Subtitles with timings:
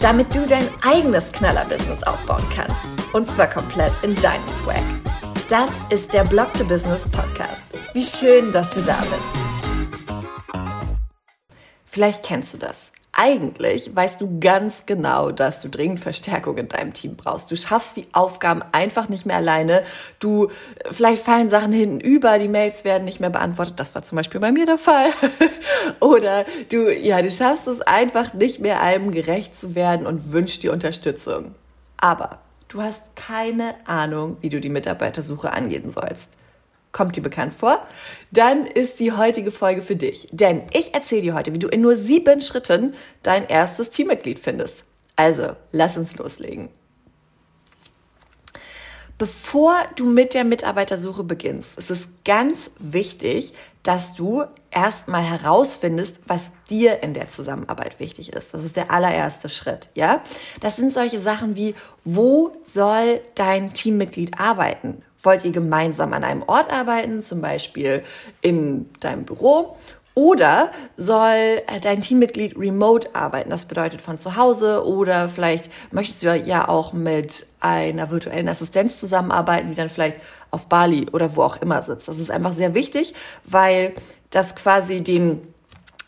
[0.00, 2.76] damit du dein eigenes Knaller-Business aufbauen kannst.
[3.12, 4.82] Und zwar komplett in deinem Swag.
[5.48, 7.64] Das ist der Blog to Business Podcast.
[7.94, 10.28] Wie schön, dass du da bist.
[11.84, 16.92] Vielleicht kennst du das eigentlich weißt du ganz genau, dass du dringend Verstärkung in deinem
[16.92, 17.50] Team brauchst.
[17.50, 19.82] Du schaffst die Aufgaben einfach nicht mehr alleine.
[20.20, 20.50] Du,
[20.88, 23.80] vielleicht fallen Sachen hinten über, die Mails werden nicht mehr beantwortet.
[23.80, 25.10] Das war zum Beispiel bei mir der Fall.
[26.00, 30.62] Oder du, ja, du schaffst es einfach nicht mehr allem gerecht zu werden und wünschst
[30.62, 31.56] dir Unterstützung.
[31.96, 32.38] Aber
[32.68, 36.30] du hast keine Ahnung, wie du die Mitarbeitersuche angehen sollst.
[36.92, 37.86] Kommt dir bekannt vor?
[38.30, 40.28] Dann ist die heutige Folge für dich.
[40.32, 44.84] Denn ich erzähle dir heute, wie du in nur sieben Schritten dein erstes Teammitglied findest.
[45.16, 46.70] Also, lass uns loslegen.
[49.18, 56.52] Bevor du mit der Mitarbeitersuche beginnst, ist es ganz wichtig, dass du erstmal herausfindest, was
[56.70, 58.54] dir in der Zusammenarbeit wichtig ist.
[58.54, 60.22] Das ist der allererste Schritt, ja?
[60.60, 65.02] Das sind solche Sachen wie, wo soll dein Teammitglied arbeiten?
[65.22, 68.02] Wollt ihr gemeinsam an einem Ort arbeiten, zum Beispiel
[68.40, 69.76] in deinem Büro?
[70.18, 73.50] Oder soll dein Teammitglied remote arbeiten?
[73.50, 78.98] Das bedeutet von zu Hause oder vielleicht möchtest du ja auch mit einer virtuellen Assistenz
[78.98, 80.16] zusammenarbeiten, die dann vielleicht
[80.50, 82.08] auf Bali oder wo auch immer sitzt.
[82.08, 83.94] Das ist einfach sehr wichtig, weil
[84.30, 85.40] das quasi den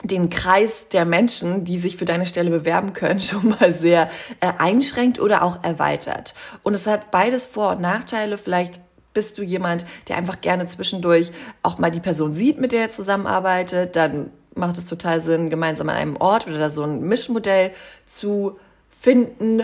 [0.02, 4.08] den Kreis der Menschen, die sich für deine Stelle bewerben können, schon mal sehr
[4.41, 6.34] äh, einschränkt oder auch erweitert.
[6.62, 8.39] Und es hat beides Vor- und Nachteile.
[8.39, 8.80] Vielleicht
[9.12, 12.91] bist du jemand, der einfach gerne zwischendurch auch mal die Person sieht, mit der er
[12.91, 17.73] zusammenarbeitet, dann macht es total Sinn, gemeinsam an einem Ort oder so ein Mischmodell
[18.07, 18.58] zu
[19.01, 19.62] finden.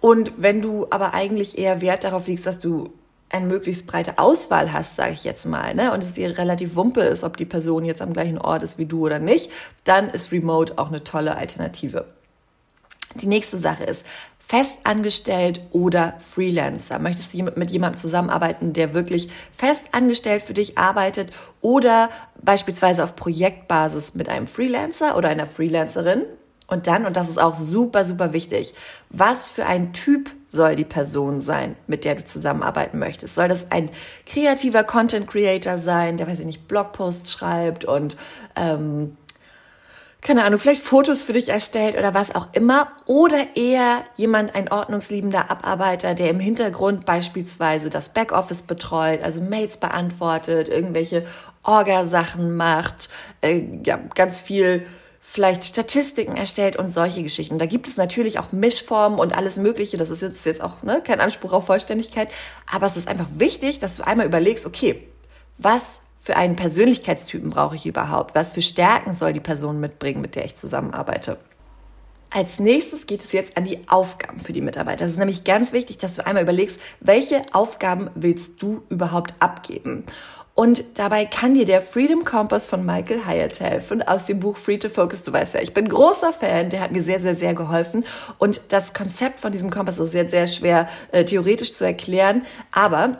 [0.00, 2.92] Und wenn du aber eigentlich eher Wert darauf legst, dass du
[3.30, 7.02] eine möglichst breite Auswahl hast, sage ich jetzt mal, ne, und es dir relativ wumpe
[7.02, 9.50] ist, ob die Person jetzt am gleichen Ort ist wie du oder nicht,
[9.84, 12.06] dann ist Remote auch eine tolle Alternative.
[13.16, 14.06] Die nächste Sache ist,
[14.48, 16.98] festangestellt oder Freelancer?
[16.98, 22.08] Möchtest du mit jemandem zusammenarbeiten, der wirklich festangestellt für dich arbeitet oder
[22.42, 26.24] beispielsweise auf Projektbasis mit einem Freelancer oder einer Freelancerin?
[26.66, 28.74] Und dann, und das ist auch super, super wichtig,
[29.10, 33.34] was für ein Typ soll die Person sein, mit der du zusammenarbeiten möchtest?
[33.34, 33.90] Soll das ein
[34.26, 38.16] kreativer Content Creator sein, der, weiß ich nicht, Blogposts schreibt und
[38.56, 39.16] ähm,
[40.20, 42.88] keine Ahnung, vielleicht Fotos für dich erstellt oder was auch immer.
[43.06, 49.76] Oder eher jemand, ein ordnungsliebender Abarbeiter, der im Hintergrund beispielsweise das Backoffice betreut, also Mails
[49.76, 51.24] beantwortet, irgendwelche
[51.62, 53.08] Orga-Sachen macht,
[53.42, 54.86] äh, ja, ganz viel
[55.20, 57.58] vielleicht Statistiken erstellt und solche Geschichten.
[57.58, 59.98] Da gibt es natürlich auch Mischformen und alles Mögliche.
[59.98, 62.28] Das ist jetzt, jetzt auch ne, kein Anspruch auf Vollständigkeit.
[62.70, 65.06] Aber es ist einfach wichtig, dass du einmal überlegst, okay,
[65.58, 68.34] was für einen Persönlichkeitstypen brauche ich überhaupt?
[68.34, 71.38] Was für Stärken soll die Person mitbringen, mit der ich zusammenarbeite?
[72.30, 75.06] Als nächstes geht es jetzt an die Aufgaben für die Mitarbeiter.
[75.06, 80.04] Es ist nämlich ganz wichtig, dass du einmal überlegst, welche Aufgaben willst du überhaupt abgeben?
[80.52, 84.76] Und dabei kann dir der Freedom Compass von Michael Hyatt helfen aus dem Buch Free
[84.76, 85.22] to Focus.
[85.22, 88.04] Du weißt ja, ich bin großer Fan, der hat mir sehr, sehr, sehr geholfen.
[88.36, 92.42] Und das Konzept von diesem Kompass ist sehr, sehr schwer äh, theoretisch zu erklären.
[92.70, 93.18] Aber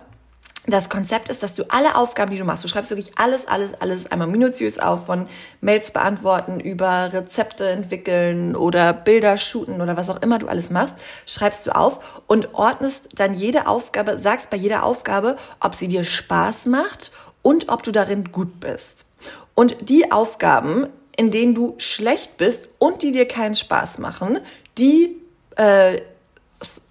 [0.70, 3.70] das Konzept ist, dass du alle Aufgaben, die du machst, du schreibst wirklich alles, alles,
[3.80, 5.26] alles einmal minutiös auf, von
[5.62, 10.96] Mails beantworten über Rezepte entwickeln oder Bilder shooten oder was auch immer du alles machst,
[11.26, 16.04] schreibst du auf und ordnest dann jede Aufgabe, sagst bei jeder Aufgabe, ob sie dir
[16.04, 19.06] Spaß macht und ob du darin gut bist.
[19.54, 20.86] Und die Aufgaben,
[21.16, 24.38] in denen du schlecht bist und die dir keinen Spaß machen,
[24.76, 25.16] die,
[25.56, 25.98] äh,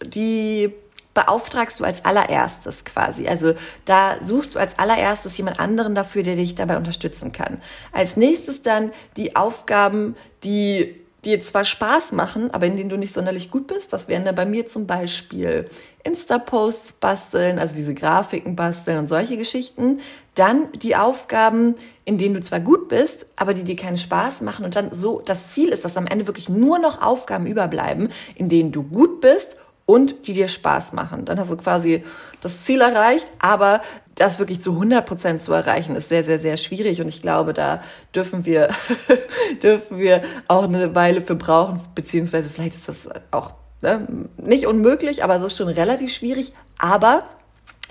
[0.02, 0.74] die
[1.18, 3.28] beauftragst du als allererstes quasi.
[3.28, 3.56] Also
[3.86, 7.60] da suchst du als allererstes jemand anderen dafür, der dich dabei unterstützen kann.
[7.92, 13.16] Als nächstes dann die Aufgaben, die dir zwar Spaß machen, aber in denen du nicht
[13.16, 13.94] sonderlich gut bist.
[13.94, 15.68] Das wären dann bei mir zum Beispiel
[16.04, 20.00] Insta-Posts basteln, also diese Grafiken basteln und solche Geschichten.
[20.36, 21.74] Dann die Aufgaben,
[22.06, 24.66] in denen du zwar gut bist, aber die dir keinen Spaß machen.
[24.66, 28.50] Und dann so, das Ziel ist, dass am Ende wirklich nur noch Aufgaben überbleiben, in
[28.50, 31.26] denen du gut bist und die dir Spaß machen.
[31.26, 32.04] Dann hast du quasi
[32.42, 33.82] das Ziel erreicht, aber
[34.14, 37.54] das wirklich zu 100 Prozent zu erreichen, ist sehr, sehr, sehr schwierig und ich glaube,
[37.54, 37.82] da
[38.14, 38.70] dürfen wir,
[39.64, 44.08] dürfen wir auch eine Weile für brauchen, beziehungsweise vielleicht ist das auch Ne?
[44.38, 46.54] Nicht unmöglich, aber es ist schon relativ schwierig.
[46.80, 47.28] Aber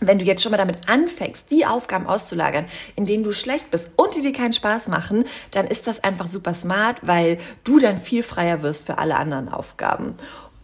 [0.00, 2.66] wenn du jetzt schon mal damit anfängst, die Aufgaben auszulagern,
[2.96, 6.26] in denen du schlecht bist und die dir keinen Spaß machen, dann ist das einfach
[6.26, 10.14] super smart, weil du dann viel freier wirst für alle anderen Aufgaben.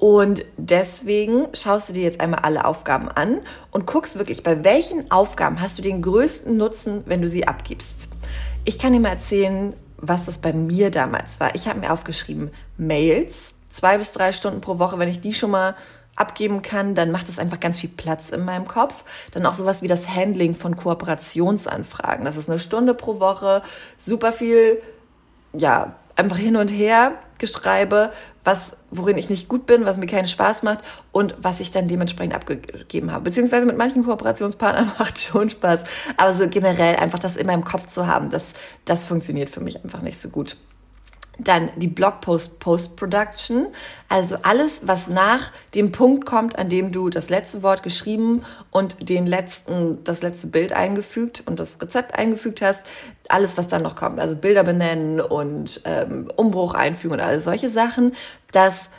[0.03, 3.41] Und deswegen schaust du dir jetzt einmal alle Aufgaben an
[3.71, 8.09] und guckst wirklich, bei welchen Aufgaben hast du den größten Nutzen, wenn du sie abgibst.
[8.65, 11.55] Ich kann dir mal erzählen, was das bei mir damals war.
[11.55, 15.53] Ich habe mir aufgeschrieben, Mails, zwei bis drei Stunden pro Woche, wenn ich die schon
[15.53, 15.77] mal
[16.17, 19.05] abgeben kann, dann macht das einfach ganz viel Platz in meinem Kopf.
[19.31, 22.25] Dann auch sowas wie das Handling von Kooperationsanfragen.
[22.25, 23.63] Das ist eine Stunde pro Woche,
[23.99, 24.83] super viel,
[25.53, 28.13] ja, einfach hin und her geschreibe,
[28.45, 30.81] was, worin ich nicht gut bin, was mir keinen Spaß macht
[31.13, 33.25] und was ich dann dementsprechend abgegeben habe.
[33.25, 35.85] Beziehungsweise mit manchen Kooperationspartnern macht schon Spaß.
[36.17, 38.55] Aber so generell einfach das in meinem Kopf zu haben, das,
[38.85, 40.57] das funktioniert für mich einfach nicht so gut.
[41.45, 43.67] Dann die Blogpost Post-Production,
[44.09, 49.09] also alles, was nach dem Punkt kommt, an dem du das letzte Wort geschrieben und
[49.09, 52.83] den letzten, das letzte Bild eingefügt und das Rezept eingefügt hast,
[53.29, 57.71] alles, was dann noch kommt, also Bilder benennen und ähm, Umbruch einfügen und all solche
[57.71, 58.13] Sachen,
[58.53, 58.91] das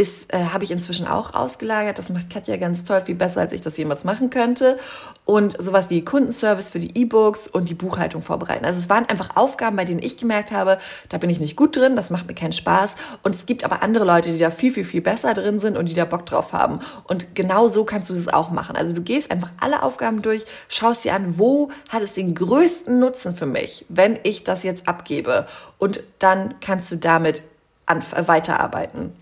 [0.00, 1.98] ist, äh, habe ich inzwischen auch ausgelagert.
[1.98, 4.78] Das macht Katja ganz toll, viel besser, als ich das jemals machen könnte.
[5.26, 8.64] Und sowas wie Kundenservice für die E-Books und die Buchhaltung vorbereiten.
[8.64, 10.78] Also es waren einfach Aufgaben, bei denen ich gemerkt habe,
[11.10, 12.94] da bin ich nicht gut drin, das macht mir keinen Spaß.
[13.22, 15.86] Und es gibt aber andere Leute, die da viel, viel, viel besser drin sind und
[15.90, 16.80] die da Bock drauf haben.
[17.04, 18.76] Und genau so kannst du es auch machen.
[18.76, 22.98] Also du gehst einfach alle Aufgaben durch, schaust dir an, wo hat es den größten
[22.98, 25.46] Nutzen für mich, wenn ich das jetzt abgebe.
[25.76, 27.42] Und dann kannst du damit
[27.86, 29.19] weiterarbeiten.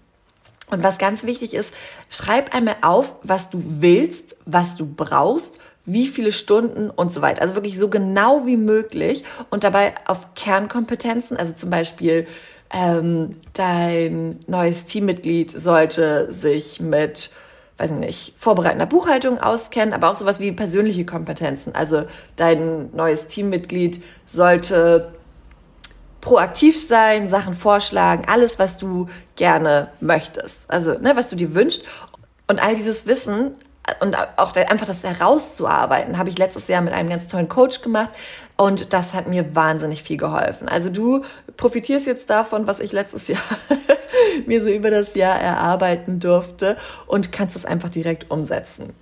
[0.71, 1.73] Und was ganz wichtig ist,
[2.11, 7.41] schreib einmal auf, was du willst, was du brauchst, wie viele Stunden und so weiter.
[7.41, 12.27] Also wirklich so genau wie möglich und dabei auf Kernkompetenzen, also zum Beispiel
[12.71, 17.31] ähm, dein neues Teammitglied sollte sich mit
[17.79, 21.77] weiß ich nicht, vorbereitender Buchhaltung auskennen, aber auch sowas wie persönliche Kompetenzen.
[21.77, 25.13] Also dein neues Teammitglied sollte
[26.29, 30.71] proaktiv sein, Sachen vorschlagen, alles, was du gerne möchtest.
[30.71, 31.85] Also, ne, was du dir wünschst.
[32.47, 33.57] Und all dieses Wissen
[34.01, 38.11] und auch einfach das herauszuarbeiten, habe ich letztes Jahr mit einem ganz tollen Coach gemacht
[38.59, 40.69] und das hat mir wahnsinnig viel geholfen.
[40.69, 41.25] Also du
[41.57, 43.41] profitierst jetzt davon, was ich letztes Jahr
[44.47, 46.77] mir so über das Jahr erarbeiten durfte
[47.07, 48.93] und kannst es einfach direkt umsetzen.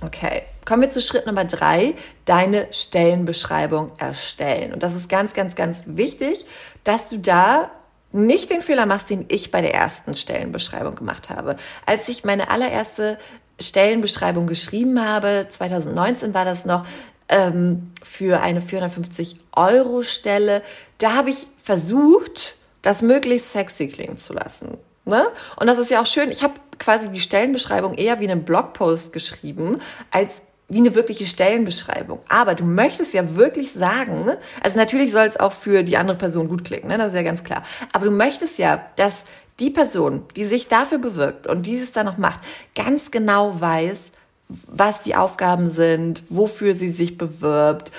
[0.00, 1.94] Okay, kommen wir zu Schritt Nummer drei,
[2.24, 4.72] deine Stellenbeschreibung erstellen.
[4.72, 6.46] Und das ist ganz, ganz, ganz wichtig,
[6.84, 7.70] dass du da
[8.12, 11.56] nicht den Fehler machst, den ich bei der ersten Stellenbeschreibung gemacht habe.
[11.84, 13.18] Als ich meine allererste
[13.60, 16.86] Stellenbeschreibung geschrieben habe, 2019 war das noch,
[17.28, 20.62] ähm, für eine 450 Euro Stelle,
[20.98, 24.76] da habe ich versucht, das möglichst sexy klingen zu lassen.
[25.04, 25.26] Ne?
[25.56, 26.30] Und das ist ja auch schön.
[26.30, 29.80] Ich habe quasi die Stellenbeschreibung eher wie einen Blogpost geschrieben,
[30.10, 32.20] als wie eine wirkliche Stellenbeschreibung.
[32.28, 34.30] Aber du möchtest ja wirklich sagen,
[34.62, 36.98] also natürlich soll es auch für die andere Person gut klicken, ne?
[36.98, 37.62] das ist ja ganz klar.
[37.92, 39.24] Aber du möchtest ja, dass
[39.60, 42.40] die Person, die sich dafür bewirkt und dieses dann noch macht,
[42.74, 44.10] ganz genau weiß,
[44.48, 47.92] was die Aufgaben sind, wofür sie sich bewirbt.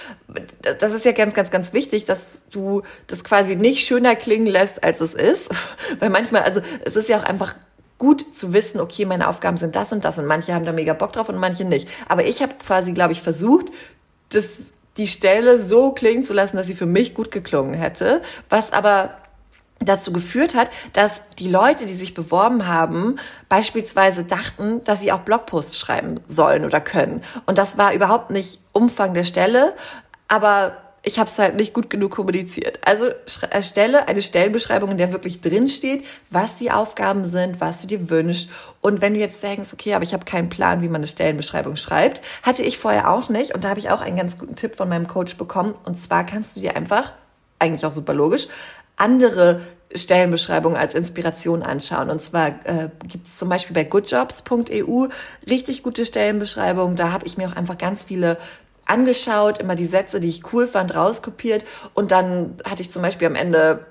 [0.79, 4.83] Das ist ja ganz, ganz, ganz wichtig, dass du das quasi nicht schöner klingen lässt,
[4.83, 5.49] als es ist.
[5.99, 7.55] Weil manchmal, also es ist ja auch einfach
[7.97, 10.93] gut zu wissen, okay, meine Aufgaben sind das und das und manche haben da mega
[10.93, 11.87] Bock drauf und manche nicht.
[12.09, 13.67] Aber ich habe quasi, glaube ich, versucht,
[14.29, 18.73] das, die Stelle so klingen zu lassen, dass sie für mich gut geklungen hätte, was
[18.73, 19.11] aber
[19.79, 25.19] dazu geführt hat, dass die Leute, die sich beworben haben, beispielsweise dachten, dass sie auch
[25.19, 27.21] Blogposts schreiben sollen oder können.
[27.45, 29.73] Und das war überhaupt nicht Umfang der Stelle,
[30.27, 32.79] aber ich habe es halt nicht gut genug kommuniziert.
[32.83, 33.05] Also
[33.51, 38.09] erstelle eine Stellenbeschreibung, in der wirklich drin steht, was die Aufgaben sind, was du dir
[38.09, 38.49] wünschst.
[38.81, 41.75] Und wenn du jetzt denkst, okay, aber ich habe keinen Plan, wie man eine Stellenbeschreibung
[41.75, 43.53] schreibt, hatte ich vorher auch nicht.
[43.53, 45.75] Und da habe ich auch einen ganz guten Tipp von meinem Coach bekommen.
[45.85, 47.13] Und zwar kannst du dir einfach,
[47.59, 48.47] eigentlich auch super logisch,
[48.97, 49.61] andere
[49.93, 52.09] Stellenbeschreibungen als Inspiration anschauen.
[52.09, 55.07] Und zwar äh, gibt es zum Beispiel bei goodjobs.eu
[55.47, 56.95] richtig gute Stellenbeschreibungen.
[56.95, 58.37] Da habe ich mir auch einfach ganz viele
[58.85, 61.63] angeschaut, immer die Sätze, die ich cool fand, rauskopiert.
[61.93, 63.85] Und dann hatte ich zum Beispiel am Ende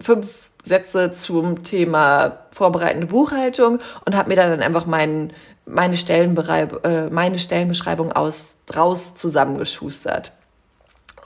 [0.00, 5.32] fünf Sätze zum Thema vorbereitende Buchhaltung und habe mir dann einfach meinen
[5.66, 10.32] meine, Stellenbereib äh, meine Stellenbeschreibung aus draus zusammengeschustert.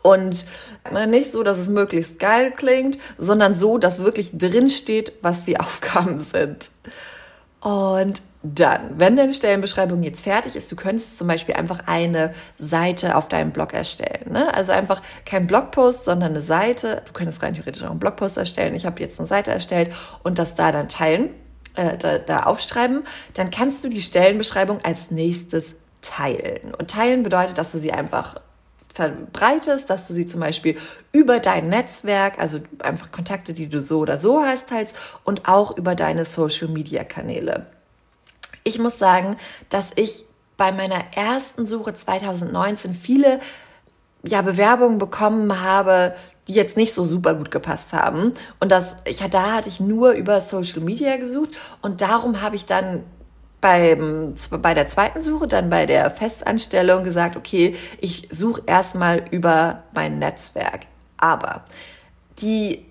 [0.02, 0.44] Und
[0.92, 5.44] na, nicht so, dass es möglichst geil klingt, sondern so, dass wirklich drin steht, was
[5.44, 6.70] die Aufgaben sind.
[7.64, 13.16] Und dann, wenn deine Stellenbeschreibung jetzt fertig ist, du könntest zum Beispiel einfach eine Seite
[13.16, 14.32] auf deinem Blog erstellen.
[14.32, 14.54] Ne?
[14.54, 17.00] Also einfach kein Blogpost, sondern eine Seite.
[17.06, 18.74] Du könntest rein theoretisch auch einen Blogpost erstellen.
[18.74, 19.92] Ich habe jetzt eine Seite erstellt
[20.22, 21.30] und das da dann teilen.
[21.74, 26.74] äh, da, da aufschreiben, dann kannst du die Stellenbeschreibung als nächstes teilen.
[26.78, 28.36] Und teilen bedeutet, dass du sie einfach
[28.94, 30.78] verbreitest, dass du sie zum Beispiel
[31.10, 35.76] über dein Netzwerk, also einfach Kontakte, die du so oder so hast, teilst und auch
[35.76, 37.66] über deine Social-Media-Kanäle.
[38.62, 39.36] Ich muss sagen,
[39.68, 40.24] dass ich
[40.56, 43.40] bei meiner ersten Suche 2019 viele
[44.22, 46.14] ja, Bewerbungen bekommen habe,
[46.46, 48.32] die jetzt nicht so super gut gepasst haben.
[48.60, 51.50] Und das, ich, da hatte ich nur über Social Media gesucht
[51.82, 53.02] und darum habe ich dann
[53.64, 59.84] beim, bei der zweiten Suche, dann bei der Festanstellung gesagt, okay, ich suche erstmal über
[59.94, 60.80] mein Netzwerk.
[61.16, 61.64] Aber
[62.40, 62.84] die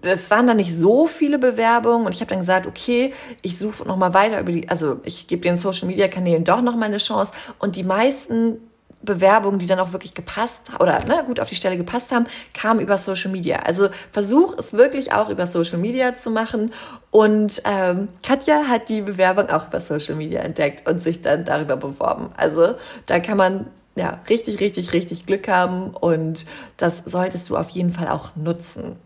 [0.00, 3.86] das waren dann nicht so viele Bewerbungen und ich habe dann gesagt, okay, ich suche
[3.86, 6.98] noch mal weiter über die, also ich gebe den Social Media Kanälen doch noch eine
[6.98, 8.58] Chance und die meisten
[9.06, 12.80] Bewerbungen, die dann auch wirklich gepasst oder ne, gut auf die Stelle gepasst haben, kamen
[12.80, 13.60] über Social Media.
[13.60, 16.72] Also versuch es wirklich auch über Social Media zu machen.
[17.10, 21.76] Und ähm, Katja hat die Bewerbung auch über Social Media entdeckt und sich dann darüber
[21.76, 22.30] beworben.
[22.36, 22.74] Also
[23.06, 26.44] da kann man ja richtig, richtig, richtig Glück haben und
[26.76, 28.96] das solltest du auf jeden Fall auch nutzen.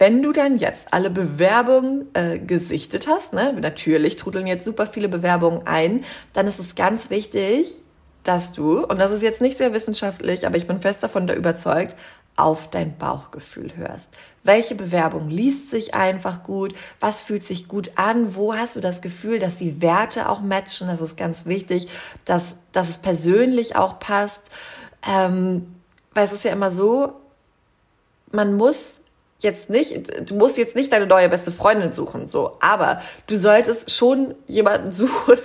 [0.00, 5.10] Wenn du dann jetzt alle Bewerbungen äh, gesichtet hast, ne, natürlich trudeln jetzt super viele
[5.10, 7.82] Bewerbungen ein, dann ist es ganz wichtig,
[8.24, 11.96] dass du, und das ist jetzt nicht sehr wissenschaftlich, aber ich bin fest davon überzeugt,
[12.36, 14.08] auf dein Bauchgefühl hörst.
[14.42, 16.72] Welche Bewerbung liest sich einfach gut?
[16.98, 18.34] Was fühlt sich gut an?
[18.34, 20.88] Wo hast du das Gefühl, dass die Werte auch matchen?
[20.88, 21.88] Das ist ganz wichtig,
[22.24, 24.50] dass, dass es persönlich auch passt.
[25.06, 25.74] Ähm,
[26.14, 27.12] weil es ist ja immer so,
[28.32, 29.00] man muss
[29.40, 33.90] jetzt nicht, du musst jetzt nicht deine neue beste Freundin suchen, so, aber du solltest
[33.90, 35.38] schon jemanden suchen,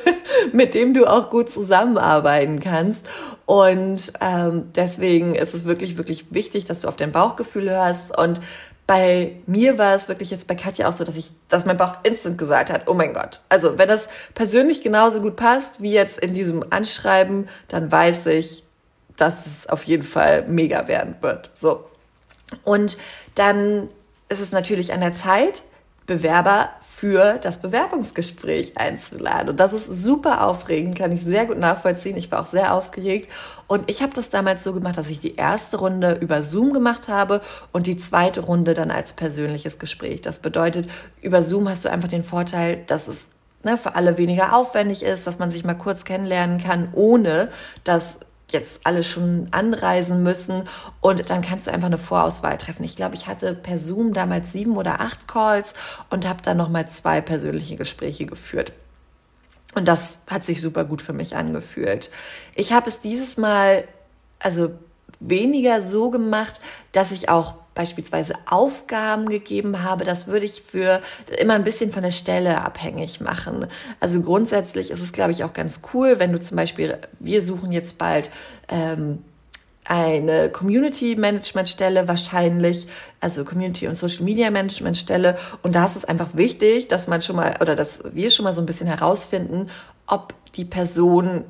[0.52, 3.10] mit dem du auch gut zusammenarbeiten kannst.
[3.46, 8.18] Und ähm, deswegen ist es wirklich, wirklich wichtig, dass du auf dein Bauchgefühl hörst.
[8.18, 8.42] Und
[8.88, 11.98] bei mir war es wirklich jetzt bei Katja auch so, dass ich, dass mein Bauch
[12.04, 13.42] instant gesagt hat, oh mein Gott.
[13.50, 18.64] Also wenn das persönlich genauso gut passt wie jetzt in diesem Anschreiben, dann weiß ich,
[19.16, 21.52] dass es auf jeden Fall mega werden wird.
[21.56, 21.86] So.
[22.64, 22.98] Und
[23.36, 23.90] dann
[24.30, 25.64] ist es natürlich an der Zeit,
[26.06, 29.50] Bewerber für das Bewerbungsgespräch einzuladen.
[29.50, 32.16] Und das ist super aufregend, kann ich sehr gut nachvollziehen.
[32.16, 33.32] Ich war auch sehr aufgeregt.
[33.68, 37.08] Und ich habe das damals so gemacht, dass ich die erste Runde über Zoom gemacht
[37.08, 40.22] habe und die zweite Runde dann als persönliches Gespräch.
[40.22, 40.88] Das bedeutet,
[41.22, 43.30] über Zoom hast du einfach den Vorteil, dass es
[43.64, 47.50] ne, für alle weniger aufwendig ist, dass man sich mal kurz kennenlernen kann, ohne
[47.84, 48.20] dass
[48.50, 50.64] jetzt alle schon anreisen müssen
[51.02, 52.84] und dann kannst du einfach eine Vorauswahl treffen.
[52.84, 55.74] Ich glaube, ich hatte per Zoom damals sieben oder acht Calls
[56.10, 58.74] und habe dann nochmal zwei persönliche Gespräche geführt.
[59.74, 62.10] Und das hat sich super gut für mich angefühlt.
[62.56, 63.86] Ich habe es dieses Mal,
[64.40, 64.72] also
[65.20, 66.62] weniger so gemacht,
[66.94, 71.02] dass ich auch beispielsweise Aufgaben gegeben habe, das würde ich für
[71.38, 73.68] immer ein bisschen von der Stelle abhängig machen.
[74.00, 77.72] Also grundsätzlich ist es, glaube ich, auch ganz cool, wenn du zum Beispiel, wir suchen
[77.72, 78.32] jetzt bald
[78.70, 79.20] ähm,
[79.84, 82.88] eine Community Management Stelle wahrscheinlich,
[83.20, 85.38] also Community und Social Media Management Stelle.
[85.62, 88.54] Und da ist es einfach wichtig, dass man schon mal oder dass wir schon mal
[88.54, 89.70] so ein bisschen herausfinden,
[90.08, 91.44] ob die Person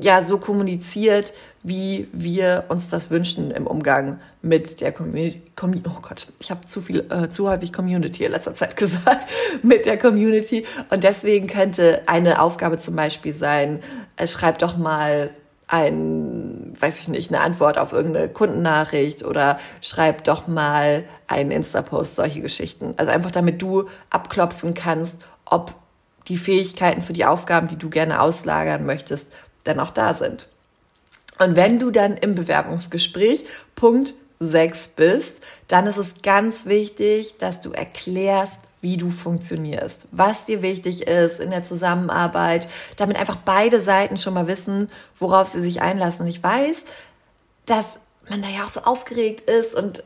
[0.00, 5.42] ja so kommuniziert, wie wir uns das wünschen im Umgang mit der Community.
[5.86, 9.28] oh Gott, ich habe zu viel, äh, zu häufig Community in letzter Zeit gesagt,
[9.62, 10.64] mit der Community.
[10.90, 13.80] Und deswegen könnte eine Aufgabe zum Beispiel sein,
[14.16, 15.30] äh, schreib doch mal
[15.66, 22.16] ein, weiß ich nicht, eine Antwort auf irgendeine Kundennachricht oder schreib doch mal einen Insta-Post,
[22.16, 22.94] solche Geschichten.
[22.96, 25.74] Also einfach damit du abklopfen kannst, ob
[26.28, 29.32] die Fähigkeiten für die Aufgaben, die du gerne auslagern möchtest,
[29.64, 30.48] dann auch da sind.
[31.38, 33.44] Und wenn du dann im Bewerbungsgespräch
[33.74, 40.44] Punkt 6 bist, dann ist es ganz wichtig, dass du erklärst, wie du funktionierst, was
[40.44, 45.62] dir wichtig ist in der Zusammenarbeit, damit einfach beide Seiten schon mal wissen, worauf sie
[45.62, 46.26] sich einlassen.
[46.26, 46.84] Und ich weiß,
[47.64, 50.04] dass man da ja auch so aufgeregt ist und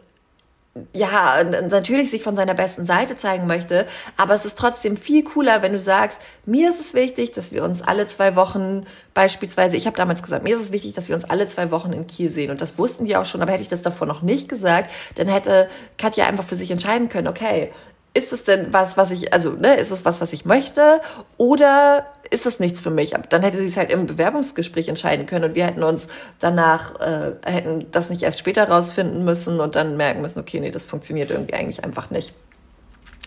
[0.93, 5.63] ja, natürlich sich von seiner besten Seite zeigen möchte, aber es ist trotzdem viel cooler,
[5.63, 9.87] wenn du sagst, mir ist es wichtig, dass wir uns alle zwei Wochen beispielsweise, ich
[9.87, 12.31] habe damals gesagt, mir ist es wichtig, dass wir uns alle zwei Wochen in Kiel
[12.31, 12.51] sehen.
[12.51, 15.29] Und das wussten die auch schon, aber hätte ich das davor noch nicht gesagt, dann
[15.29, 17.73] hätte Katja einfach für sich entscheiden können, okay,
[18.15, 21.01] ist es denn was, was ich, also, ne, ist es was, was ich möchte?
[21.37, 23.15] Oder ist es nichts für mich?
[23.29, 26.09] Dann hätte sie es halt im Bewerbungsgespräch entscheiden können und wir hätten uns
[26.39, 30.71] danach, äh, hätten das nicht erst später rausfinden müssen und dann merken müssen, okay, nee,
[30.71, 32.35] das funktioniert irgendwie eigentlich einfach nicht.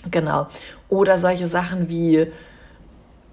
[0.09, 0.47] Genau.
[0.89, 2.31] Oder solche Sachen wie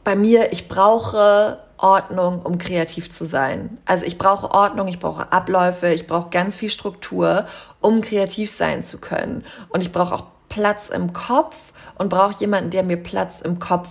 [0.05, 3.79] bei mir, ich brauche Ordnung, um kreativ zu sein.
[3.87, 7.47] Also ich brauche Ordnung, ich brauche Abläufe, ich brauche ganz viel Struktur,
[7.81, 9.45] um kreativ sein zu können.
[9.69, 13.89] Und ich brauche auch Platz im Kopf und brauche jemanden, der mir Platz im Kopf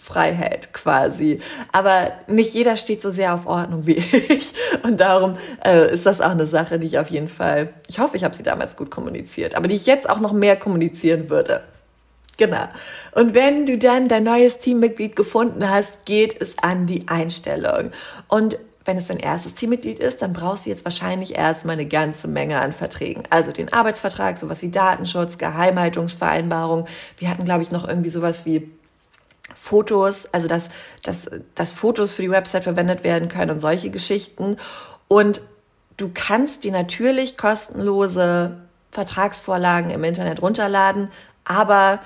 [0.00, 1.40] frei hält, quasi.
[1.72, 3.92] Aber nicht jeder steht so sehr auf Ordnung wie
[4.28, 4.52] ich.
[4.82, 8.16] Und darum äh, ist das auch eine Sache, die ich auf jeden Fall, ich hoffe,
[8.16, 11.60] ich habe sie damals gut kommuniziert, aber die ich jetzt auch noch mehr kommunizieren würde.
[12.38, 12.68] Genau.
[13.12, 17.90] Und wenn du dann dein neues Teammitglied gefunden hast, geht es an die Einstellung.
[18.28, 22.28] Und wenn es dein erstes Teammitglied ist, dann brauchst du jetzt wahrscheinlich erstmal eine ganze
[22.28, 23.24] Menge an Verträgen.
[23.28, 26.86] Also den Arbeitsvertrag, sowas wie Datenschutz, Geheimhaltungsvereinbarung.
[27.18, 28.70] Wir hatten, glaube ich, noch irgendwie sowas wie
[29.70, 30.68] Fotos, also dass,
[31.04, 34.56] dass, dass Fotos für die Website verwendet werden können und solche Geschichten.
[35.06, 35.40] Und
[35.96, 38.56] du kannst die natürlich kostenlose
[38.90, 41.08] Vertragsvorlagen im Internet runterladen,
[41.44, 42.00] aber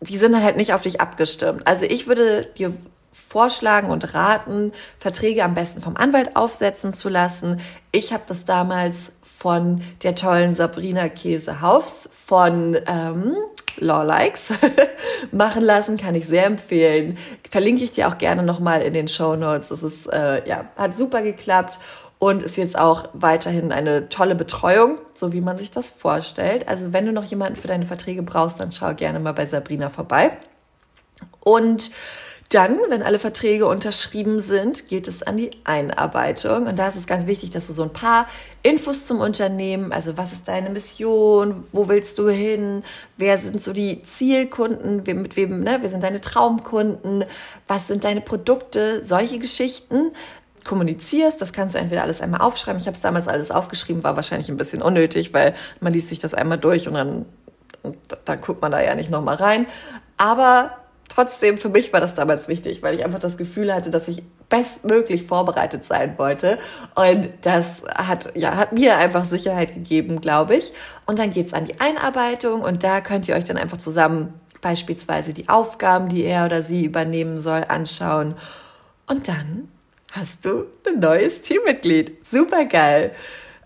[0.00, 1.66] die sind halt nicht auf dich abgestimmt.
[1.66, 2.72] Also ich würde dir
[3.12, 7.60] vorschlagen und raten, Verträge am besten vom Anwalt aufsetzen zu lassen.
[7.92, 13.36] Ich habe das damals von der tollen Sabrina Käsehaufs von ähm,
[13.78, 14.52] Lawlikes
[15.32, 17.16] machen lassen, kann ich sehr empfehlen.
[17.50, 19.68] Verlinke ich dir auch gerne nochmal in den Show Notes.
[19.68, 21.78] Das ist, äh, ja, hat super geklappt
[22.18, 26.68] und ist jetzt auch weiterhin eine tolle Betreuung, so wie man sich das vorstellt.
[26.68, 29.88] Also wenn du noch jemanden für deine Verträge brauchst, dann schau gerne mal bei Sabrina
[29.88, 30.36] vorbei.
[31.40, 31.90] Und
[32.52, 36.66] dann, wenn alle Verträge unterschrieben sind, geht es an die Einarbeitung.
[36.66, 38.26] Und da ist es ganz wichtig, dass du so ein paar
[38.62, 42.82] Infos zum Unternehmen, also was ist deine Mission, wo willst du hin,
[43.16, 47.24] wer sind so die Zielkunden, mit wem, ne, wer sind deine Traumkunden,
[47.66, 50.12] was sind deine Produkte, solche Geschichten
[50.64, 51.40] kommunizierst.
[51.40, 52.80] Das kannst du entweder alles einmal aufschreiben.
[52.80, 56.18] Ich habe es damals alles aufgeschrieben, war wahrscheinlich ein bisschen unnötig, weil man liest sich
[56.18, 57.24] das einmal durch und dann,
[57.82, 59.66] und dann guckt man da ja nicht nochmal rein.
[60.18, 60.76] Aber
[61.14, 64.22] trotzdem, für mich war das damals wichtig, weil ich einfach das Gefühl hatte, dass ich
[64.48, 66.58] bestmöglich vorbereitet sein wollte.
[66.94, 70.72] Und das hat, ja, hat mir einfach Sicherheit gegeben, glaube ich.
[71.06, 75.32] Und dann geht's an die Einarbeitung und da könnt ihr euch dann einfach zusammen beispielsweise
[75.32, 78.34] die Aufgaben, die er oder sie übernehmen soll, anschauen.
[79.06, 79.68] Und dann
[80.12, 82.24] hast du ein neues Teammitglied.
[82.24, 83.12] Super geil.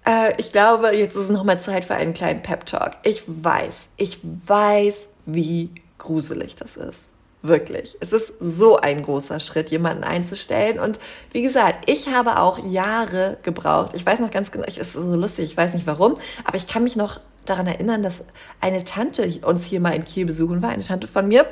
[0.07, 2.93] Äh, ich glaube, jetzt ist nochmal Zeit für einen kleinen Pep-Talk.
[3.03, 7.09] Ich weiß, ich weiß, wie gruselig das ist.
[7.43, 7.97] Wirklich.
[8.01, 10.81] Es ist so ein großer Schritt, jemanden einzustellen.
[10.81, 10.99] Und
[11.33, 13.93] wie gesagt, ich habe auch Jahre gebraucht.
[13.95, 16.67] Ich weiß noch ganz genau, es ist so lustig, ich weiß nicht warum, aber ich
[16.67, 18.25] kann mich noch daran erinnern, dass
[18.61, 21.47] eine Tante uns hier mal in Kiel besuchen war, eine Tante von mir.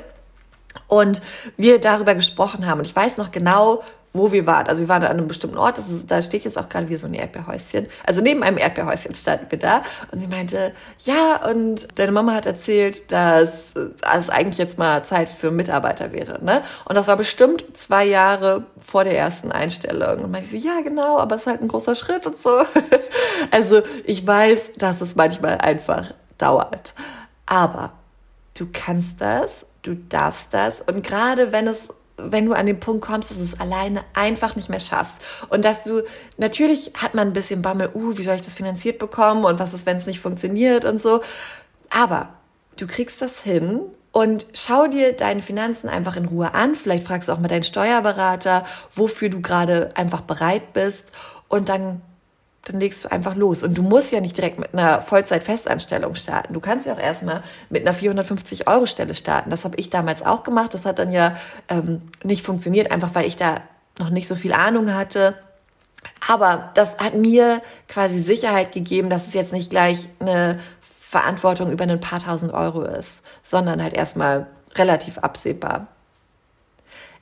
[0.87, 1.21] Und
[1.55, 2.79] wir darüber gesprochen haben.
[2.79, 3.81] Und ich weiß noch genau,
[4.15, 4.67] wo wir waren.
[4.67, 6.95] Also wir waren an einem bestimmten Ort, das ist, da steht jetzt auch gerade wie
[6.95, 7.87] so ein Erdbeerhäuschen.
[8.05, 12.45] Also neben einem Erdbeerhäuschen standen wir da und sie meinte, ja, und deine Mama hat
[12.45, 16.43] erzählt, dass es eigentlich jetzt mal Zeit für Mitarbeiter wäre.
[16.43, 16.61] Ne?
[16.85, 20.23] Und das war bestimmt zwei Jahre vor der ersten Einstellung.
[20.23, 22.49] Und meinte sie, ja, genau, aber es ist halt ein großer Schritt und so.
[23.51, 26.93] also ich weiß, dass es manchmal einfach dauert.
[27.45, 27.93] Aber
[28.57, 30.81] du kannst das, du darfst das.
[30.81, 34.55] Und gerade wenn es wenn du an den Punkt kommst, dass du es alleine einfach
[34.55, 35.17] nicht mehr schaffst.
[35.49, 36.01] Und dass du
[36.37, 39.73] natürlich hat man ein bisschen Bammel, uh, wie soll ich das finanziert bekommen und was
[39.73, 41.21] ist, wenn es nicht funktioniert und so,
[41.89, 42.29] aber
[42.77, 46.75] du kriegst das hin und schau dir deine Finanzen einfach in Ruhe an.
[46.75, 51.11] Vielleicht fragst du auch mal deinen Steuerberater, wofür du gerade einfach bereit bist.
[51.49, 52.01] Und dann
[52.65, 53.63] dann legst du einfach los.
[53.63, 56.53] Und du musst ja nicht direkt mit einer Vollzeit-Festanstellung starten.
[56.53, 59.51] Du kannst ja auch erstmal mit einer 450-Euro-Stelle starten.
[59.51, 60.73] Das habe ich damals auch gemacht.
[60.73, 61.37] Das hat dann ja
[61.69, 63.61] ähm, nicht funktioniert, einfach weil ich da
[63.99, 65.35] noch nicht so viel Ahnung hatte.
[66.27, 71.83] Aber das hat mir quasi Sicherheit gegeben, dass es jetzt nicht gleich eine Verantwortung über
[71.83, 75.87] ein paar tausend Euro ist, sondern halt erstmal relativ absehbar.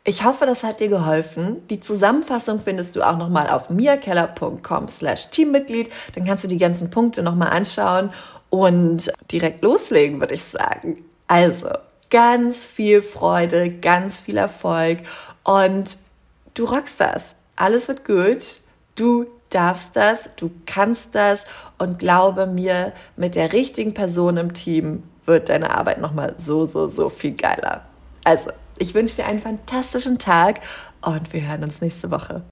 [0.05, 1.65] Ich hoffe, das hat dir geholfen.
[1.69, 5.89] Die Zusammenfassung findest du auch nochmal auf miakeller.com slash Teammitglied.
[6.15, 8.09] Dann kannst du die ganzen Punkte nochmal anschauen
[8.49, 11.05] und direkt loslegen, würde ich sagen.
[11.27, 11.69] Also,
[12.09, 14.99] ganz viel Freude, ganz viel Erfolg
[15.43, 15.97] und
[16.53, 17.35] du rockst das.
[17.55, 18.59] Alles wird gut.
[18.95, 21.45] Du darfst das, du kannst das
[21.77, 26.87] und glaube mir, mit der richtigen Person im Team wird deine Arbeit nochmal so, so,
[26.87, 27.85] so viel geiler.
[28.25, 30.61] Also, ich wünsche dir einen fantastischen Tag
[31.01, 32.41] und wir hören uns nächste Woche.